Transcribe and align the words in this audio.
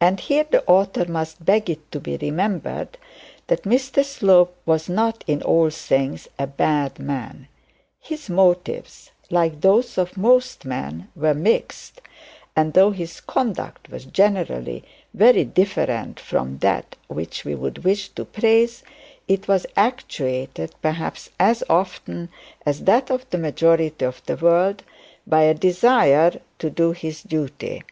And 0.00 0.20
here 0.20 0.44
the 0.44 0.62
author 0.66 1.06
must 1.06 1.42
beg 1.46 1.70
it 1.70 1.90
to 1.92 1.98
be 2.00 2.18
remembered 2.18 2.98
that 3.46 3.62
Mr 3.62 4.04
Slope 4.04 4.54
was 4.66 4.86
not 4.86 5.24
in 5.26 5.40
all 5.40 5.70
things 5.70 6.28
a 6.38 6.46
bad 6.46 6.98
man. 6.98 7.48
His 8.00 8.28
motives, 8.28 9.12
like 9.30 9.62
those 9.62 9.96
of 9.96 10.18
most 10.18 10.66
men, 10.66 11.08
were 11.16 11.32
mixed; 11.32 12.02
and 12.54 12.74
though 12.74 12.90
his 12.90 13.20
conduct 13.22 13.88
was 13.88 14.04
generally 14.04 14.84
very 15.14 15.44
different 15.44 16.20
from 16.20 16.58
that 16.58 16.96
which 17.06 17.46
we 17.46 17.54
would 17.54 17.78
wish 17.84 18.10
to 18.10 18.26
praise, 18.26 18.82
it 19.26 19.48
was 19.48 19.64
actuated 19.74 20.74
perhaps 20.82 21.30
as 21.40 21.62
often 21.70 22.28
as 22.66 22.82
that 22.84 23.10
of 23.10 23.30
the 23.30 23.38
majority 23.38 24.04
of 24.04 24.20
the 24.26 24.36
world 24.36 24.82
by 25.26 25.42
a 25.44 25.54
desire 25.54 26.42
to 26.58 26.68
do 26.68 26.90
his 26.92 27.22
duty. 27.22 27.82